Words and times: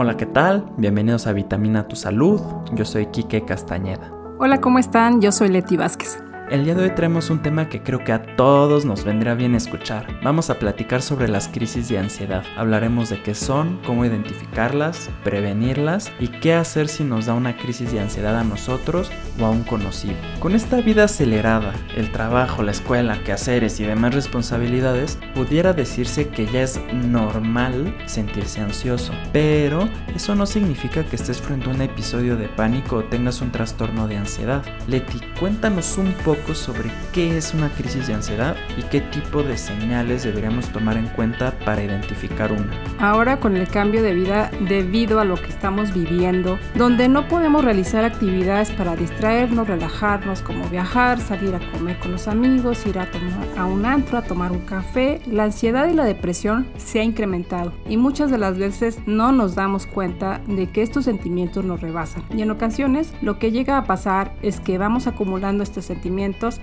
Hola, 0.00 0.16
¿qué 0.16 0.26
tal? 0.26 0.64
Bienvenidos 0.76 1.26
a 1.26 1.32
Vitamina 1.32 1.88
Tu 1.88 1.96
Salud. 1.96 2.40
Yo 2.72 2.84
soy 2.84 3.06
Quique 3.06 3.44
Castañeda. 3.44 4.12
Hola, 4.38 4.60
¿cómo 4.60 4.78
están? 4.78 5.20
Yo 5.20 5.32
soy 5.32 5.48
Leti 5.48 5.76
Vázquez. 5.76 6.22
El 6.50 6.64
día 6.64 6.74
de 6.74 6.84
hoy 6.84 6.90
traemos 6.94 7.28
un 7.28 7.42
tema 7.42 7.68
que 7.68 7.82
creo 7.82 8.02
que 8.02 8.12
a 8.12 8.22
todos 8.36 8.86
nos 8.86 9.04
vendrá 9.04 9.34
bien 9.34 9.54
escuchar. 9.54 10.06
Vamos 10.22 10.48
a 10.48 10.58
platicar 10.58 11.02
sobre 11.02 11.28
las 11.28 11.46
crisis 11.46 11.90
de 11.90 11.98
ansiedad. 11.98 12.42
Hablaremos 12.56 13.10
de 13.10 13.22
qué 13.22 13.34
son, 13.34 13.78
cómo 13.84 14.06
identificarlas, 14.06 15.10
prevenirlas 15.24 16.10
y 16.18 16.28
qué 16.28 16.54
hacer 16.54 16.88
si 16.88 17.04
nos 17.04 17.26
da 17.26 17.34
una 17.34 17.58
crisis 17.58 17.92
de 17.92 18.00
ansiedad 18.00 18.34
a 18.34 18.44
nosotros 18.44 19.10
o 19.38 19.44
a 19.44 19.50
un 19.50 19.62
conocido. 19.62 20.14
Con 20.40 20.54
esta 20.54 20.80
vida 20.80 21.04
acelerada, 21.04 21.74
el 21.94 22.10
trabajo, 22.12 22.62
la 22.62 22.70
escuela, 22.72 23.22
quehaceres 23.24 23.78
y 23.80 23.84
demás 23.84 24.14
responsabilidades, 24.14 25.18
pudiera 25.34 25.74
decirse 25.74 26.28
que 26.28 26.46
ya 26.46 26.62
es 26.62 26.80
normal 26.94 27.94
sentirse 28.06 28.62
ansioso. 28.62 29.12
Pero 29.34 29.86
eso 30.16 30.34
no 30.34 30.46
significa 30.46 31.04
que 31.04 31.16
estés 31.16 31.42
frente 31.42 31.68
a 31.68 31.74
un 31.74 31.82
episodio 31.82 32.38
de 32.38 32.48
pánico 32.48 32.96
o 32.96 33.04
tengas 33.04 33.42
un 33.42 33.52
trastorno 33.52 34.08
de 34.08 34.16
ansiedad. 34.16 34.64
Leti, 34.86 35.20
cuéntanos 35.38 35.98
un 35.98 36.14
poco 36.24 36.37
sobre 36.54 36.90
qué 37.12 37.36
es 37.36 37.52
una 37.54 37.68
crisis 37.70 38.06
de 38.06 38.14
ansiedad 38.14 38.56
y 38.76 38.82
qué 38.82 39.00
tipo 39.00 39.42
de 39.42 39.56
señales 39.56 40.22
deberíamos 40.22 40.68
tomar 40.68 40.96
en 40.96 41.06
cuenta 41.08 41.52
para 41.64 41.82
identificar 41.82 42.52
una. 42.52 42.70
Ahora 42.98 43.40
con 43.40 43.56
el 43.56 43.68
cambio 43.68 44.02
de 44.02 44.14
vida 44.14 44.50
debido 44.68 45.20
a 45.20 45.24
lo 45.24 45.36
que 45.36 45.48
estamos 45.48 45.92
viviendo, 45.92 46.58
donde 46.74 47.08
no 47.08 47.28
podemos 47.28 47.64
realizar 47.64 48.04
actividades 48.04 48.70
para 48.70 48.96
distraernos, 48.96 49.68
relajarnos, 49.68 50.42
como 50.42 50.68
viajar, 50.68 51.20
salir 51.20 51.54
a 51.54 51.72
comer 51.72 51.98
con 51.98 52.12
los 52.12 52.28
amigos, 52.28 52.86
ir 52.86 52.98
a 52.98 53.10
tomar 53.10 53.46
a 53.56 53.66
un 53.66 53.84
antro, 53.84 54.18
a 54.18 54.22
tomar 54.22 54.52
un 54.52 54.60
café, 54.60 55.20
la 55.26 55.44
ansiedad 55.44 55.88
y 55.88 55.94
la 55.94 56.04
depresión 56.04 56.66
se 56.76 57.00
ha 57.00 57.02
incrementado 57.02 57.72
y 57.88 57.96
muchas 57.96 58.30
de 58.30 58.38
las 58.38 58.58
veces 58.58 58.98
no 59.06 59.32
nos 59.32 59.54
damos 59.54 59.86
cuenta 59.86 60.40
de 60.46 60.70
que 60.70 60.82
estos 60.82 61.04
sentimientos 61.04 61.64
nos 61.64 61.80
rebasan. 61.80 62.22
Y 62.34 62.42
en 62.42 62.50
ocasiones 62.50 63.12
lo 63.22 63.38
que 63.38 63.50
llega 63.50 63.76
a 63.76 63.84
pasar 63.84 64.34
es 64.42 64.60
que 64.60 64.78
vamos 64.78 65.06
acumulando 65.06 65.62
estos 65.62 65.84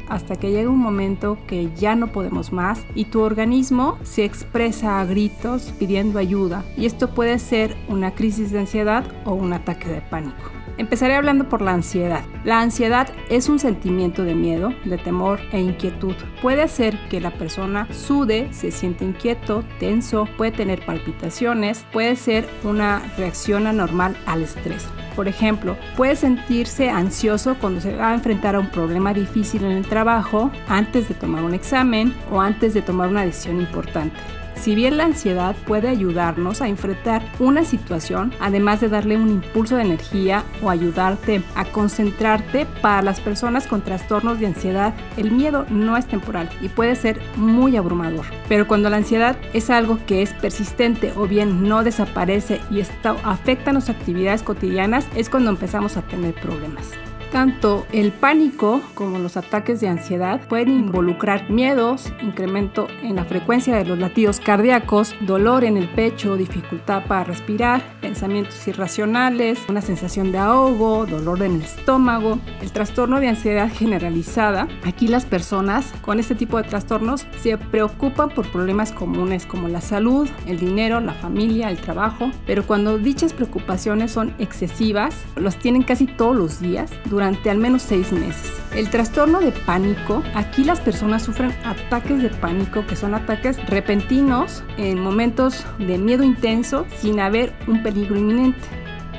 hasta 0.08 0.36
que 0.36 0.52
llega 0.52 0.70
un 0.70 0.80
momento 0.80 1.38
que 1.48 1.70
ya 1.76 1.96
no 1.96 2.08
podemos 2.08 2.52
más 2.52 2.86
y 2.96 3.06
tu 3.06 3.22
organismo 3.22 3.98
se 4.04 4.24
expresa 4.24 5.00
a 5.00 5.06
gritos 5.06 5.74
pidiendo 5.80 6.20
ayuda 6.20 6.64
y 6.78 6.86
esto 6.86 7.10
puede 7.10 7.40
ser 7.40 7.76
una 7.88 8.12
crisis 8.16 8.52
de 8.52 8.60
ansiedad 8.60 9.06
o 9.26 9.34
un 9.34 9.54
ataque 9.54 9.90
de 9.90 10.02
pánico. 10.02 10.65
Empezaré 10.78 11.16
hablando 11.16 11.48
por 11.48 11.62
la 11.62 11.74
ansiedad. 11.74 12.24
La 12.44 12.60
ansiedad 12.60 13.08
es 13.30 13.48
un 13.48 13.60
sentimiento 13.60 14.24
de 14.24 14.36
miedo, 14.36 14.74
de 14.84 14.98
temor 14.98 15.40
e 15.52 15.60
inquietud. 15.62 16.16
Puede 16.42 16.62
hacer 16.62 16.98
que 17.10 17.22
la 17.22 17.32
persona 17.32 17.88
sude, 17.94 18.52
se 18.52 18.72
siente 18.72 19.06
inquieto, 19.06 19.64
tenso, 19.80 20.28
puede 20.38 20.52
tener 20.52 20.86
palpitaciones, 20.86 21.86
puede 21.94 22.16
ser 22.18 22.46
una 22.64 23.02
reacción 23.18 23.68
anormal 23.68 24.18
al 24.26 24.44
estrés. 24.44 24.86
Por 25.16 25.30
ejemplo, 25.30 25.78
puede 25.96 26.18
sentirse 26.18 26.90
ansioso 26.90 27.56
cuando 27.62 27.80
se 27.80 27.96
va 27.96 28.12
a 28.12 28.14
enfrentar 28.14 28.56
a 28.56 28.60
un 28.60 28.70
problema 28.70 29.14
difícil 29.14 29.64
en 29.64 29.72
el 29.72 29.88
trabajo, 29.88 30.52
antes 30.68 31.08
de 31.08 31.16
tomar 31.16 31.44
un 31.44 31.54
examen 31.54 32.14
o 32.30 32.42
antes 32.42 32.74
de 32.74 32.82
tomar 32.82 33.08
una 33.08 33.26
decisión 33.26 33.62
importante. 33.62 34.20
Si 34.56 34.74
bien 34.74 34.98
la 34.98 35.06
ansiedad 35.06 35.56
puede 35.68 35.90
ayudarnos 35.90 36.62
a 36.62 36.68
enfrentar 36.68 37.22
una 37.40 37.64
situación, 37.64 38.34
además 38.40 38.82
de 38.82 38.90
darle 38.90 39.18
un 39.18 39.30
impulso 39.30 39.76
de 39.76 39.84
energía 39.84 40.44
o 40.64 40.70
ayudarte 40.70 41.44
a 41.56 41.66
concentrarte, 41.66 42.66
para 42.82 43.02
las 43.02 43.20
personas 43.20 43.68
con 43.68 43.82
trastornos 43.82 44.40
de 44.40 44.48
ansiedad, 44.48 44.94
el 45.18 45.32
miedo 45.32 45.66
no 45.70 45.98
es 45.98 46.08
temporal 46.08 46.50
y 46.62 46.70
puede 46.70 46.96
ser 46.96 47.22
muy 47.36 47.78
abrumador. 47.78 48.26
Pero 48.48 48.68
cuando 48.68 48.90
la 48.90 48.98
ansiedad 48.98 49.38
es 49.54 49.70
algo 49.70 50.00
que 50.08 50.22
es 50.22 50.34
persistente 50.34 51.14
o 51.16 51.28
bien 51.28 51.68
no 51.68 51.84
desaparece 51.84 52.62
y 52.72 52.80
esto 52.80 53.18
afecta 53.24 53.74
nuestras 53.74 53.98
actividades 53.98 54.44
cotidianas, 54.44 55.08
es 55.16 55.30
cuando 55.30 55.52
empezamos 55.52 55.98
a 55.98 56.02
tener 56.02 56.34
problemas. 56.36 56.92
Tanto 57.32 57.86
el 57.92 58.12
pánico 58.12 58.82
como 58.94 59.20
los 59.20 59.36
ataques 59.36 59.82
de 59.82 59.90
ansiedad 59.90 60.40
pueden 60.48 60.70
involucrar 60.70 61.50
miedos, 61.50 62.14
incremento 62.22 62.88
en 63.02 63.18
la 63.18 63.26
frecuencia 63.26 63.76
de 63.76 63.86
los 63.86 64.00
latidos 64.00 64.40
cardíacos, 64.40 65.16
dolor 65.22 65.66
en 65.66 65.76
el 65.76 65.90
pecho, 65.90 66.38
dificultad 66.38 67.06
para 67.08 67.26
respirar, 67.26 67.82
pensamientos 68.00 68.68
irracionales, 68.68 69.60
una 69.68 69.82
sensación 69.82 70.32
de 70.32 70.38
ahogo, 70.38 71.06
dolor 71.06 71.44
en 71.44 71.56
el 71.56 71.62
estómago, 71.62 72.40
el 72.62 72.72
trastorno 72.72 73.20
de 73.20 73.28
ansiedad 73.28 73.70
generalizada. 73.72 74.68
Aquí 74.86 75.08
las 75.08 75.26
personas 75.26 75.94
con 76.02 76.20
este 76.20 76.36
tipo 76.36 76.58
de 76.58 76.64
trastornos 76.64 77.26
se 77.42 77.58
preocupan 77.58 78.30
por 78.30 78.50
problemas 78.50 78.92
comunes 78.92 79.46
como 79.46 79.68
la 79.68 79.82
salud, 79.82 80.30
el 80.46 80.60
dinero, 80.60 81.00
la 81.02 81.14
familia, 81.14 81.70
el 81.70 81.78
trabajo, 81.78 82.32
pero 82.46 82.66
cuando 82.66 82.98
dichas 82.98 83.34
preocupaciones 83.34 84.12
son 84.12 84.34
excesivas, 84.40 85.16
los 85.36 85.58
tienen 85.58 85.84
casi 85.84 86.08
todos 86.08 86.36
los 86.36 86.60
días 86.62 86.92
durante 87.16 87.50
al 87.50 87.58
menos 87.58 87.82
seis 87.82 88.12
meses. 88.12 88.52
El 88.76 88.90
trastorno 88.90 89.40
de 89.40 89.54
pánico, 89.54 90.22
aquí 90.34 90.66
las 90.66 90.82
personas 90.82 91.24
sufren 91.24 91.56
ataques 91.64 92.22
de 92.22 92.30
pánico 92.30 92.86
que 92.86 92.98
son 92.98 93.16
ataques 93.16 93.58
repentinos 93.68 94.66
en 94.76 95.00
momentos 95.00 95.66
de 95.80 95.98
miedo 95.98 96.26
intenso 96.26 96.86
sin 96.98 97.22
haber 97.22 97.54
un 97.68 97.82
peligro 97.84 98.18
inminente. 98.18 98.68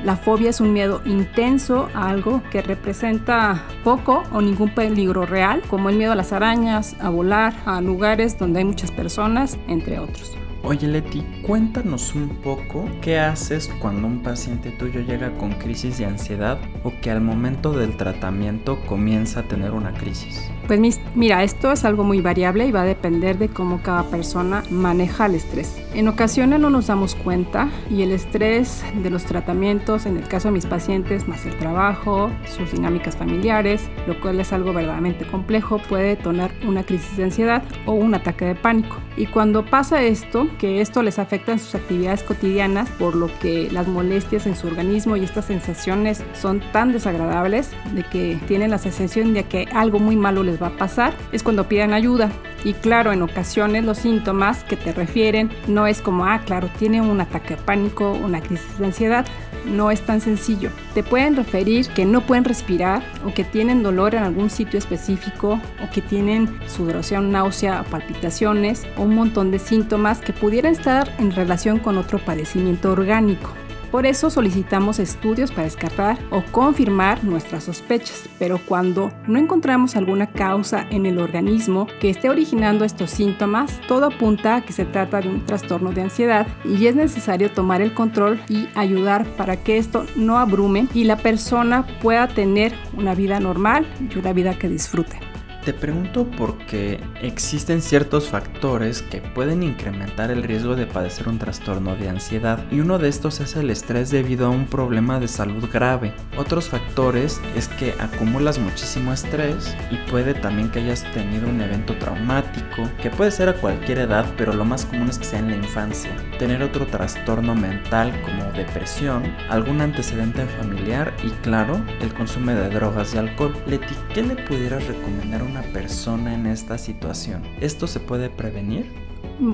La 0.05 0.15
fobia 0.15 0.51
es 0.51 0.61
un 0.61 0.75
miedo 0.75 1.01
intenso 1.07 1.89
a 1.95 2.11
algo 2.11 2.43
que 2.51 2.61
representa 2.61 3.65
poco 3.83 4.25
o 4.31 4.43
ningún 4.43 4.75
peligro 4.75 5.25
real, 5.25 5.63
como 5.71 5.89
el 5.89 5.97
miedo 5.97 6.13
a 6.13 6.17
las 6.17 6.35
arañas, 6.35 6.95
a 7.01 7.09
volar, 7.09 7.55
a 7.65 7.81
lugares 7.81 8.39
donde 8.39 8.59
hay 8.59 8.67
muchas 8.67 8.91
personas, 8.91 9.57
entre 9.69 9.99
otros. 9.99 10.37
Oye 10.69 10.89
Leti, 10.89 11.23
cuéntanos 11.43 12.17
un 12.17 12.29
poco 12.43 12.89
qué 13.01 13.21
haces 13.21 13.71
cuando 13.79 14.09
un 14.09 14.25
paciente 14.25 14.73
tuyo 14.73 14.99
llega 15.01 15.33
con 15.39 15.53
crisis 15.53 15.99
de 15.99 16.07
ansiedad 16.07 16.59
o 16.83 16.93
que 17.01 17.13
al 17.13 17.21
momento 17.21 17.71
del 17.71 17.97
tratamiento 17.97 18.81
comienza 18.85 19.41
a 19.41 19.43
tener 19.45 19.71
una 19.71 19.93
crisis. 19.93 20.51
Pues 20.67 20.81
mira, 21.15 21.45
esto 21.45 21.71
es 21.71 21.85
algo 21.85 22.03
muy 22.03 22.21
variable 22.21 22.67
y 22.67 22.73
va 22.73 22.83
a 22.83 22.85
depender 22.85 23.39
de 23.39 23.49
cómo 23.49 23.81
cada 23.81 24.03
persona 24.11 24.65
maneja 24.69 25.27
el 25.27 25.37
estrés. 25.37 25.81
En 25.95 26.09
ocasiones 26.09 26.59
no 26.59 26.69
nos 26.69 26.89
damos 26.89 27.15
cuenta 27.15 27.69
y 27.89 28.03
el 28.03 28.11
estrés 28.11 28.83
de 29.01 29.09
los 29.09 29.23
tratamientos, 29.25 30.05
en 30.05 30.17
el 30.17 30.27
caso 30.27 30.49
de 30.49 30.53
mis 30.55 30.67
pacientes, 30.67 31.29
más 31.29 31.47
el 31.47 31.57
trabajo, 31.57 32.29
sus 32.45 32.73
dinámicas 32.73 33.17
familiares, 33.17 33.89
lo 34.09 34.21
cual 34.21 34.41
es 34.41 34.53
algo 34.53 34.73
verdaderamente 34.73 35.25
complejo, 35.29 35.79
puede 35.89 36.09
detonar 36.09 36.51
una 36.67 36.83
crisis 36.83 37.17
de 37.17 37.23
ansiedad 37.23 37.63
o 37.85 37.93
un 37.93 38.17
ataque 38.17 38.47
de 38.47 38.55
pánico. 38.57 38.97
Y 39.17 39.27
cuando 39.27 39.65
pasa 39.65 40.03
esto, 40.03 40.49
que 40.59 40.81
esto 40.81 41.03
les 41.03 41.19
afecta 41.19 41.53
en 41.53 41.59
sus 41.59 41.75
actividades 41.75 42.23
cotidianas, 42.23 42.89
por 42.91 43.15
lo 43.15 43.31
que 43.39 43.69
las 43.71 43.87
molestias 43.89 44.47
en 44.47 44.57
su 44.57 44.67
organismo 44.67 45.17
y 45.17 45.25
estas 45.25 45.47
sensaciones 45.47 46.23
son 46.35 46.61
tan 46.73 46.93
desagradables 46.93 47.71
de 47.93 48.03
que 48.03 48.39
tienen 48.47 48.71
la 48.71 48.79
sensación 48.79 49.35
de 49.35 49.45
que 49.45 49.69
algo 49.73 49.99
muy 49.99 50.17
malo 50.17 50.43
les 50.43 50.61
va 50.61 50.69
a 50.69 50.77
pasar, 50.77 51.15
es 51.33 51.43
cuando 51.43 51.69
piden 51.69 51.93
ayuda. 51.93 52.31
Y 52.65 52.73
claro, 52.73 53.13
en 53.13 53.23
ocasiones 53.23 53.85
los 53.85 53.99
síntomas 53.99 54.65
que 54.65 54.77
te 54.77 54.93
refieren 54.93 55.51
no 55.69 55.87
es 55.87 56.01
como, 56.01 56.25
ah, 56.25 56.41
claro, 56.45 56.69
tiene 56.79 57.01
un 57.01 57.21
ataque 57.21 57.57
de 57.57 57.63
pánico, 57.63 58.13
una 58.13 58.41
crisis 58.41 58.79
de 58.79 58.87
ansiedad. 58.87 59.27
No 59.67 59.91
es 59.91 60.01
tan 60.03 60.21
sencillo. 60.21 60.71
Te 60.95 61.03
pueden 61.03 61.37
referir 61.37 61.89
que 61.89 62.05
no 62.05 62.21
pueden 62.25 62.45
respirar 62.45 63.03
o 63.25 63.35
que 63.35 63.45
tienen 63.45 63.83
dolor 63.83 64.15
en 64.15 64.23
algún 64.23 64.49
sitio 64.49 64.79
específico 64.79 65.61
o 65.83 65.91
que 65.93 66.01
tienen 66.01 66.49
sudoración, 66.69 67.33
náusea, 67.33 67.85
palpitaciones 67.91 68.87
o 68.97 69.03
un 69.03 69.15
montón 69.15 69.51
de 69.51 69.59
síntomas 69.59 70.21
que 70.21 70.33
pudieran 70.33 70.73
estar 70.73 71.13
en 71.19 71.33
relación 71.33 71.79
con 71.79 71.99
otro 71.99 72.19
padecimiento 72.19 72.93
orgánico. 72.93 73.66
Por 73.97 74.05
eso 74.05 74.29
solicitamos 74.29 74.99
estudios 74.99 75.51
para 75.51 75.63
descartar 75.63 76.19
o 76.31 76.43
confirmar 76.53 77.25
nuestras 77.25 77.65
sospechas, 77.65 78.29
pero 78.39 78.59
cuando 78.59 79.11
no 79.27 79.39
encontramos 79.39 79.97
alguna 79.97 80.31
causa 80.31 80.87
en 80.91 81.07
el 81.07 81.19
organismo 81.19 81.87
que 81.99 82.11
esté 82.11 82.29
originando 82.29 82.85
estos 82.85 83.11
síntomas, 83.11 83.81
todo 83.89 84.05
apunta 84.05 84.57
a 84.57 84.61
que 84.61 84.75
se 84.75 84.85
trata 84.85 85.23
de 85.23 85.31
un 85.31 85.47
trastorno 85.47 85.93
de 85.93 86.03
ansiedad 86.03 86.47
y 86.63 86.89
es 86.89 86.95
necesario 86.95 87.51
tomar 87.51 87.81
el 87.81 87.95
control 87.95 88.39
y 88.51 88.69
ayudar 88.75 89.25
para 89.39 89.57
que 89.57 89.79
esto 89.79 90.05
no 90.15 90.37
abrume 90.37 90.89
y 90.93 91.05
la 91.05 91.17
persona 91.17 91.87
pueda 92.03 92.29
tener 92.29 92.75
una 92.99 93.15
vida 93.15 93.41
normal 93.41 93.87
y 94.15 94.19
una 94.19 94.35
vida 94.35 94.59
que 94.59 94.69
disfrute. 94.69 95.26
Te 95.67 95.75
pregunto 95.75 96.31
porque 96.37 97.01
existen 97.21 97.83
ciertos 97.83 98.29
factores 98.29 99.03
que 99.03 99.21
pueden 99.21 99.65
incrementar 99.65 100.31
el 100.31 100.45
riesgo 100.45 100.77
de 100.77 100.87
padecer 100.87 101.29
un 101.29 101.41
trastorno 101.41 101.97
de 101.97 102.09
ansiedad 102.09 102.65
y 102.71 102.79
uno 102.79 103.01
de 103.01 103.09
estos 103.09 103.41
es 103.41 103.57
el 103.57 103.71
estrés 103.71 104.11
debido 104.11 104.47
a 104.47 104.51
un 104.51 104.67
problema 104.67 105.19
de 105.19 105.27
salud 105.27 105.69
grave. 105.69 106.15
Otros 106.37 106.69
factores 106.69 107.41
es 107.57 107.67
que 107.67 107.97
acumulas 107.99 108.61
muchísimo 108.61 109.13
estrés 109.13 109.75
y 109.91 109.97
puede 110.09 110.35
también 110.35 110.71
que 110.71 110.79
hayas 110.79 111.03
tenido 111.13 111.49
un 111.49 111.61
evento 111.61 111.99
traumático 111.99 112.89
que 113.03 113.11
puede 113.11 113.33
ser 113.33 113.49
a 113.49 113.55
cualquier 113.55 113.99
edad 113.99 114.25
pero 114.39 114.53
lo 114.53 114.65
más 114.65 114.85
común 114.85 115.09
es 115.09 115.19
que 115.19 115.25
sea 115.25 115.41
en 115.41 115.51
la 115.51 115.57
infancia. 115.57 116.13
Tener 116.39 116.63
otro 116.63 116.87
trastorno 116.87 117.57
mental 117.57 118.13
como 118.23 118.53
depresión, 118.53 119.25
algún 119.51 119.81
antecedente 119.81 120.47
familiar 120.47 121.13
y 121.25 121.31
claro 121.43 121.85
el 122.01 122.15
consumo 122.15 122.53
de 122.53 122.69
drogas 122.69 123.17
y 123.17 123.19
alcohol. 123.19 123.57
Leti, 123.67 123.97
¿qué 124.15 124.23
le 124.23 124.37
pudieras 124.37 124.87
recomendar 124.87 125.41
a 125.41 125.56
una 125.57 125.73
persona 125.73 126.35
en 126.35 126.47
esta 126.47 126.77
situación? 126.79 127.43
¿Esto 127.61 127.87
se 127.87 128.01
puede 128.01 128.29
prevenir? 128.29 128.87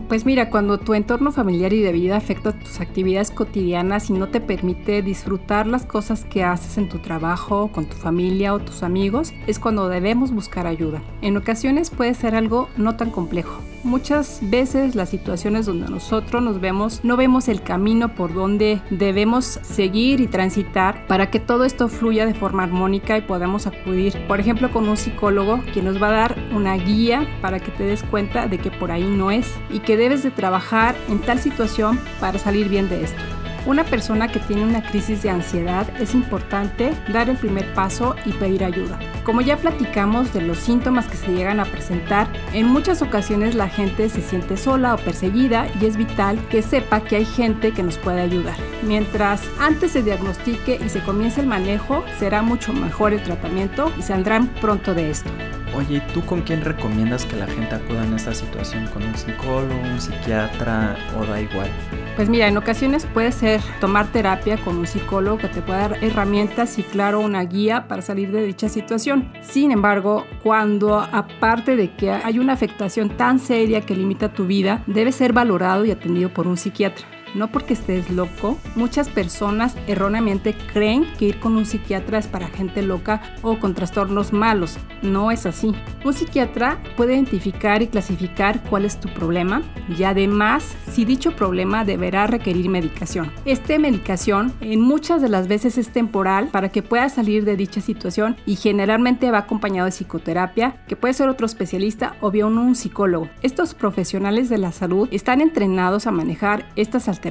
Pues 0.08 0.24
mira, 0.24 0.48
cuando 0.50 0.78
tu 0.78 0.94
entorno 0.94 1.32
familiar 1.32 1.72
y 1.72 1.80
de 1.80 1.92
vida 1.92 2.16
afecta 2.16 2.52
tus 2.52 2.80
actividades 2.80 3.30
cotidianas 3.30 4.10
y 4.10 4.12
no 4.12 4.28
te 4.28 4.40
permite 4.40 5.02
disfrutar 5.02 5.66
las 5.66 5.86
cosas 5.86 6.24
que 6.24 6.44
haces 6.44 6.78
en 6.78 6.88
tu 6.88 6.98
trabajo, 6.98 7.68
con 7.72 7.86
tu 7.86 7.96
familia 7.96 8.54
o 8.54 8.60
tus 8.60 8.82
amigos, 8.82 9.32
es 9.46 9.58
cuando 9.58 9.88
debemos 9.88 10.32
buscar 10.32 10.66
ayuda. 10.66 11.02
En 11.20 11.36
ocasiones 11.36 11.90
puede 11.90 12.14
ser 12.14 12.36
algo 12.36 12.68
no 12.76 12.96
tan 12.96 13.10
complejo. 13.10 13.60
Muchas 13.84 14.38
veces 14.42 14.94
las 14.94 15.08
situaciones 15.08 15.66
donde 15.66 15.88
nosotros 15.88 16.40
nos 16.40 16.60
vemos 16.60 17.00
no 17.02 17.16
vemos 17.16 17.48
el 17.48 17.62
camino 17.62 18.14
por 18.14 18.32
donde 18.32 18.80
debemos 18.90 19.58
seguir 19.62 20.20
y 20.20 20.28
transitar 20.28 21.04
para 21.08 21.30
que 21.30 21.40
todo 21.40 21.64
esto 21.64 21.88
fluya 21.88 22.24
de 22.24 22.34
forma 22.34 22.62
armónica 22.62 23.18
y 23.18 23.22
podamos 23.22 23.66
acudir, 23.66 24.16
por 24.28 24.38
ejemplo, 24.38 24.70
con 24.70 24.88
un 24.88 24.96
psicólogo 24.96 25.60
quien 25.72 25.86
nos 25.86 26.00
va 26.00 26.08
a 26.08 26.12
dar 26.12 26.36
una 26.54 26.76
guía 26.76 27.26
para 27.40 27.58
que 27.58 27.72
te 27.72 27.82
des 27.82 28.04
cuenta 28.04 28.46
de 28.46 28.58
que 28.58 28.70
por 28.70 28.92
ahí 28.92 29.04
no 29.04 29.32
es 29.32 29.52
y 29.68 29.80
que 29.80 29.96
debes 29.96 30.22
de 30.22 30.30
trabajar 30.30 30.94
en 31.08 31.20
tal 31.20 31.40
situación 31.40 31.98
para 32.20 32.38
salir 32.38 32.68
bien 32.68 32.88
de 32.88 33.02
esto. 33.02 33.20
Una 33.66 33.84
persona 33.84 34.30
que 34.30 34.38
tiene 34.38 34.64
una 34.64 34.82
crisis 34.82 35.22
de 35.22 35.30
ansiedad 35.30 35.88
es 36.00 36.14
importante 36.14 36.92
dar 37.12 37.28
el 37.28 37.36
primer 37.36 37.74
paso 37.74 38.14
y 38.24 38.32
pedir 38.32 38.64
ayuda. 38.64 38.98
Como 39.24 39.40
ya 39.40 39.56
platicamos 39.56 40.32
de 40.32 40.42
los 40.42 40.58
síntomas 40.58 41.06
que 41.06 41.16
se 41.16 41.32
llegan 41.32 41.60
a 41.60 41.64
presentar, 41.64 42.26
en 42.52 42.66
muchas 42.66 43.02
ocasiones 43.02 43.54
la 43.54 43.68
gente 43.68 44.08
se 44.08 44.20
siente 44.20 44.56
sola 44.56 44.94
o 44.94 44.98
perseguida 44.98 45.68
y 45.80 45.86
es 45.86 45.96
vital 45.96 46.38
que 46.48 46.60
sepa 46.60 47.00
que 47.02 47.16
hay 47.16 47.24
gente 47.24 47.72
que 47.72 47.84
nos 47.84 47.98
puede 47.98 48.20
ayudar. 48.20 48.56
Mientras 48.82 49.42
antes 49.60 49.92
se 49.92 50.02
diagnostique 50.02 50.80
y 50.84 50.88
se 50.88 51.00
comience 51.04 51.40
el 51.40 51.46
manejo, 51.46 52.04
será 52.18 52.42
mucho 52.42 52.72
mejor 52.72 53.12
el 53.12 53.22
tratamiento 53.22 53.92
y 53.96 54.02
saldrán 54.02 54.48
pronto 54.48 54.92
de 54.92 55.10
esto. 55.10 55.30
Oye, 55.76 56.02
¿tú 56.12 56.24
con 56.26 56.42
quién 56.42 56.60
recomiendas 56.60 57.24
que 57.24 57.36
la 57.36 57.46
gente 57.46 57.76
acuda 57.76 58.04
en 58.04 58.14
esta 58.14 58.34
situación? 58.34 58.88
¿Con 58.88 59.04
un 59.04 59.14
psicólogo, 59.14 59.80
un 59.80 60.00
psiquiatra 60.00 60.96
o 61.16 61.24
da 61.24 61.40
igual? 61.40 61.70
Pues 62.14 62.28
mira, 62.28 62.46
en 62.46 62.58
ocasiones 62.58 63.06
puede 63.06 63.32
ser 63.32 63.62
tomar 63.80 64.06
terapia 64.12 64.58
con 64.58 64.76
un 64.76 64.86
psicólogo 64.86 65.38
que 65.38 65.48
te 65.48 65.62
pueda 65.62 65.88
dar 65.88 66.04
herramientas 66.04 66.78
y 66.78 66.82
claro 66.82 67.20
una 67.20 67.42
guía 67.42 67.88
para 67.88 68.02
salir 68.02 68.30
de 68.32 68.44
dicha 68.44 68.68
situación. 68.68 69.32
Sin 69.40 69.72
embargo, 69.72 70.26
cuando 70.42 71.00
aparte 71.00 71.74
de 71.74 71.94
que 71.94 72.10
hay 72.10 72.38
una 72.38 72.52
afectación 72.52 73.16
tan 73.16 73.38
seria 73.38 73.80
que 73.80 73.96
limita 73.96 74.30
tu 74.30 74.46
vida, 74.46 74.82
debe 74.86 75.10
ser 75.10 75.32
valorado 75.32 75.86
y 75.86 75.90
atendido 75.90 76.28
por 76.28 76.46
un 76.46 76.58
psiquiatra 76.58 77.06
no 77.34 77.50
porque 77.50 77.74
estés 77.74 78.10
loco. 78.10 78.58
Muchas 78.76 79.08
personas 79.08 79.76
erróneamente 79.86 80.54
creen 80.72 81.06
que 81.18 81.26
ir 81.26 81.40
con 81.40 81.56
un 81.56 81.66
psiquiatra 81.66 82.18
es 82.18 82.26
para 82.26 82.48
gente 82.48 82.82
loca 82.82 83.22
o 83.42 83.58
con 83.58 83.74
trastornos 83.74 84.32
malos. 84.32 84.78
No 85.02 85.30
es 85.30 85.46
así. 85.46 85.74
Un 86.04 86.12
psiquiatra 86.12 86.78
puede 86.96 87.14
identificar 87.14 87.82
y 87.82 87.88
clasificar 87.88 88.62
cuál 88.68 88.84
es 88.84 89.00
tu 89.00 89.08
problema 89.08 89.62
y 89.88 90.02
además 90.04 90.76
si 90.90 91.04
dicho 91.04 91.34
problema 91.34 91.84
deberá 91.84 92.26
requerir 92.26 92.68
medicación. 92.68 93.32
Esta 93.44 93.78
medicación 93.78 94.52
en 94.60 94.80
muchas 94.80 95.22
de 95.22 95.28
las 95.28 95.48
veces 95.48 95.78
es 95.78 95.90
temporal 95.90 96.48
para 96.48 96.68
que 96.68 96.82
puedas 96.82 97.14
salir 97.14 97.44
de 97.44 97.56
dicha 97.56 97.80
situación 97.80 98.36
y 98.46 98.56
generalmente 98.56 99.30
va 99.30 99.38
acompañado 99.38 99.86
de 99.86 99.92
psicoterapia, 99.92 100.76
que 100.86 100.96
puede 100.96 101.14
ser 101.14 101.28
otro 101.28 101.46
especialista 101.46 102.16
o 102.20 102.30
bien 102.30 102.58
un 102.58 102.74
psicólogo. 102.74 103.28
Estos 103.42 103.74
profesionales 103.74 104.48
de 104.48 104.58
la 104.58 104.72
salud 104.72 105.08
están 105.10 105.40
entrenados 105.40 106.06
a 106.06 106.10
manejar 106.10 106.68
estas 106.76 107.08
alternativas 107.08 107.21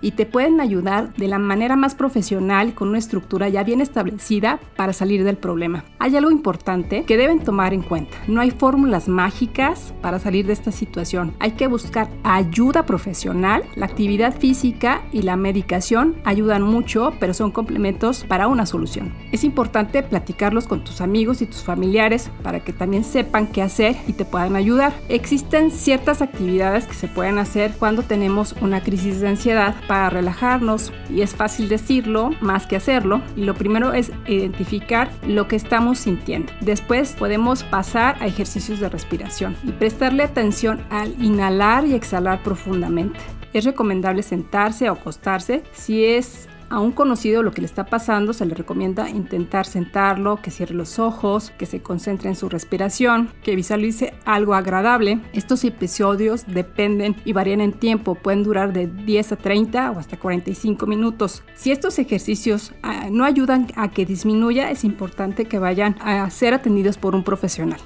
y 0.00 0.12
te 0.12 0.26
pueden 0.26 0.60
ayudar 0.60 1.14
de 1.14 1.28
la 1.28 1.38
manera 1.38 1.76
más 1.76 1.94
profesional 1.94 2.74
con 2.74 2.88
una 2.88 2.98
estructura 2.98 3.48
ya 3.48 3.62
bien 3.62 3.80
establecida 3.80 4.58
para 4.76 4.92
salir 4.92 5.24
del 5.24 5.36
problema. 5.36 5.84
Hay 5.98 6.16
algo 6.16 6.30
importante 6.30 7.04
que 7.04 7.16
deben 7.16 7.40
tomar 7.40 7.72
en 7.72 7.82
cuenta. 7.82 8.16
No 8.26 8.40
hay 8.40 8.50
fórmulas 8.50 9.08
mágicas 9.08 9.94
para 10.02 10.18
salir 10.18 10.46
de 10.46 10.52
esta 10.52 10.72
situación. 10.72 11.34
Hay 11.38 11.52
que 11.52 11.68
buscar 11.68 12.08
ayuda 12.24 12.86
profesional. 12.86 13.62
La 13.76 13.86
actividad 13.86 14.36
física 14.38 15.02
y 15.12 15.22
la 15.22 15.36
medicación 15.36 16.16
ayudan 16.24 16.62
mucho, 16.62 17.12
pero 17.20 17.32
son 17.32 17.50
complementos 17.50 18.24
para 18.28 18.48
una 18.48 18.66
solución. 18.66 19.12
Es 19.32 19.44
importante 19.44 20.02
platicarlos 20.02 20.66
con 20.66 20.82
tus 20.82 21.00
amigos 21.00 21.40
y 21.40 21.46
tus 21.46 21.62
familiares 21.62 22.30
para 22.42 22.60
que 22.60 22.72
también 22.72 23.04
sepan 23.04 23.46
qué 23.46 23.62
hacer 23.62 23.96
y 24.06 24.12
te 24.12 24.24
puedan 24.24 24.56
ayudar. 24.56 24.92
Existen 25.08 25.70
ciertas 25.70 26.20
actividades 26.20 26.86
que 26.86 26.94
se 26.94 27.08
pueden 27.08 27.38
hacer 27.38 27.72
cuando 27.78 28.02
tenemos 28.02 28.54
una 28.60 28.82
crisis 28.82 29.19
de 29.20 29.28
ansiedad 29.28 29.74
para 29.86 30.10
relajarnos 30.10 30.92
y 31.08 31.22
es 31.22 31.34
fácil 31.34 31.68
decirlo 31.68 32.30
más 32.40 32.66
que 32.66 32.76
hacerlo. 32.76 33.20
Y 33.36 33.44
lo 33.44 33.54
primero 33.54 33.92
es 33.92 34.12
identificar 34.26 35.10
lo 35.26 35.48
que 35.48 35.56
estamos 35.56 35.98
sintiendo. 35.98 36.52
Después 36.60 37.12
podemos 37.12 37.62
pasar 37.64 38.16
a 38.20 38.26
ejercicios 38.26 38.80
de 38.80 38.88
respiración 38.88 39.56
y 39.64 39.72
prestarle 39.72 40.22
atención 40.22 40.80
al 40.90 41.14
inhalar 41.22 41.86
y 41.86 41.94
exhalar 41.94 42.42
profundamente. 42.42 43.18
Es 43.52 43.64
recomendable 43.64 44.22
sentarse 44.22 44.88
o 44.88 44.92
acostarse 44.92 45.62
si 45.72 46.04
es 46.04 46.48
a 46.70 46.80
un 46.80 46.92
conocido 46.92 47.42
lo 47.42 47.50
que 47.50 47.60
le 47.60 47.66
está 47.66 47.86
pasando, 47.86 48.32
se 48.32 48.46
le 48.46 48.54
recomienda 48.54 49.10
intentar 49.10 49.66
sentarlo, 49.66 50.40
que 50.40 50.50
cierre 50.50 50.74
los 50.74 50.98
ojos, 50.98 51.50
que 51.58 51.66
se 51.66 51.82
concentre 51.82 52.28
en 52.28 52.36
su 52.36 52.48
respiración, 52.48 53.30
que 53.42 53.56
visualice 53.56 54.14
algo 54.24 54.54
agradable. 54.54 55.20
Estos 55.32 55.64
episodios 55.64 56.46
dependen 56.46 57.16
y 57.24 57.32
varían 57.32 57.60
en 57.60 57.72
tiempo, 57.72 58.14
pueden 58.14 58.44
durar 58.44 58.72
de 58.72 58.86
10 58.86 59.32
a 59.32 59.36
30 59.36 59.90
o 59.90 59.98
hasta 59.98 60.18
45 60.18 60.86
minutos. 60.86 61.42
Si 61.54 61.72
estos 61.72 61.98
ejercicios 61.98 62.72
ah, 62.82 63.08
no 63.10 63.24
ayudan 63.24 63.66
a 63.76 63.90
que 63.90 64.06
disminuya, 64.06 64.70
es 64.70 64.84
importante 64.84 65.46
que 65.46 65.58
vayan 65.58 65.96
a 66.00 66.30
ser 66.30 66.54
atendidos 66.54 66.96
por 66.96 67.14
un 67.14 67.24
profesional. 67.24 67.80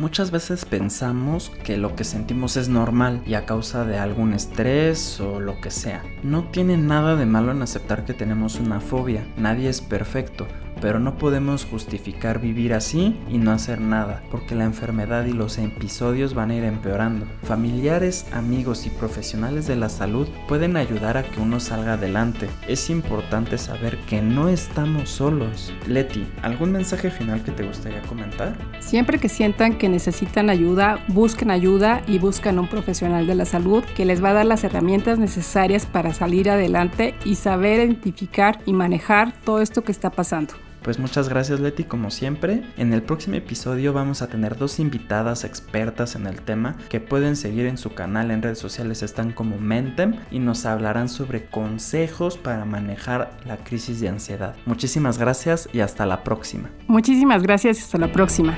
Muchas 0.00 0.30
veces 0.30 0.64
pensamos 0.64 1.52
que 1.62 1.76
lo 1.76 1.94
que 1.94 2.04
sentimos 2.04 2.56
es 2.56 2.70
normal 2.70 3.20
y 3.26 3.34
a 3.34 3.44
causa 3.44 3.84
de 3.84 3.98
algún 3.98 4.32
estrés 4.32 5.20
o 5.20 5.40
lo 5.40 5.60
que 5.60 5.70
sea. 5.70 6.02
No 6.22 6.44
tiene 6.44 6.78
nada 6.78 7.16
de 7.16 7.26
malo 7.26 7.52
en 7.52 7.60
aceptar 7.60 8.06
que 8.06 8.14
tenemos 8.14 8.58
una 8.58 8.80
fobia. 8.80 9.26
Nadie 9.36 9.68
es 9.68 9.82
perfecto 9.82 10.46
pero 10.80 10.98
no 10.98 11.16
podemos 11.16 11.64
justificar 11.64 12.40
vivir 12.40 12.74
así 12.74 13.16
y 13.28 13.38
no 13.38 13.52
hacer 13.52 13.80
nada, 13.80 14.22
porque 14.30 14.54
la 14.54 14.64
enfermedad 14.64 15.26
y 15.26 15.32
los 15.32 15.58
episodios 15.58 16.34
van 16.34 16.50
a 16.50 16.56
ir 16.56 16.64
empeorando. 16.64 17.26
Familiares, 17.42 18.26
amigos 18.32 18.86
y 18.86 18.90
profesionales 18.90 19.66
de 19.66 19.76
la 19.76 19.88
salud 19.88 20.28
pueden 20.48 20.76
ayudar 20.76 21.16
a 21.16 21.22
que 21.22 21.40
uno 21.40 21.60
salga 21.60 21.94
adelante. 21.94 22.48
Es 22.68 22.90
importante 22.90 23.58
saber 23.58 23.98
que 24.08 24.22
no 24.22 24.48
estamos 24.48 25.10
solos. 25.10 25.72
Leti, 25.86 26.26
¿algún 26.42 26.72
mensaje 26.72 27.10
final 27.10 27.42
que 27.42 27.52
te 27.52 27.66
gustaría 27.66 28.02
comentar? 28.02 28.54
Siempre 28.80 29.18
que 29.18 29.28
sientan 29.28 29.78
que 29.78 29.88
necesitan 29.88 30.50
ayuda, 30.50 31.04
busquen 31.08 31.50
ayuda 31.50 32.02
y 32.06 32.18
buscan 32.18 32.58
un 32.58 32.68
profesional 32.68 33.26
de 33.26 33.34
la 33.34 33.44
salud 33.44 33.84
que 33.96 34.04
les 34.04 34.22
va 34.22 34.30
a 34.30 34.34
dar 34.34 34.46
las 34.46 34.64
herramientas 34.64 35.18
necesarias 35.18 35.86
para 35.86 36.14
salir 36.14 36.50
adelante 36.50 37.14
y 37.24 37.36
saber 37.36 37.80
identificar 37.80 38.58
y 38.66 38.72
manejar 38.72 39.32
todo 39.44 39.60
esto 39.60 39.82
que 39.82 39.92
está 39.92 40.10
pasando. 40.10 40.54
Pues 40.82 40.98
muchas 40.98 41.28
gracias 41.28 41.60
Leti 41.60 41.84
como 41.84 42.10
siempre. 42.10 42.62
En 42.76 42.92
el 42.92 43.02
próximo 43.02 43.36
episodio 43.36 43.92
vamos 43.92 44.22
a 44.22 44.28
tener 44.28 44.56
dos 44.56 44.78
invitadas 44.80 45.44
expertas 45.44 46.16
en 46.16 46.26
el 46.26 46.40
tema 46.40 46.76
que 46.88 47.00
pueden 47.00 47.36
seguir 47.36 47.66
en 47.66 47.78
su 47.78 47.94
canal 47.94 48.30
en 48.30 48.42
redes 48.42 48.58
sociales 48.58 49.02
están 49.02 49.32
como 49.32 49.58
Mentem 49.58 50.16
y 50.30 50.38
nos 50.38 50.66
hablarán 50.66 51.08
sobre 51.08 51.46
consejos 51.46 52.38
para 52.38 52.64
manejar 52.64 53.36
la 53.46 53.58
crisis 53.58 54.00
de 54.00 54.08
ansiedad. 54.08 54.56
Muchísimas 54.66 55.18
gracias 55.18 55.68
y 55.72 55.80
hasta 55.80 56.06
la 56.06 56.24
próxima. 56.24 56.70
Muchísimas 56.86 57.42
gracias 57.42 57.78
y 57.78 57.82
hasta 57.82 57.98
la 57.98 58.12
próxima. 58.12 58.56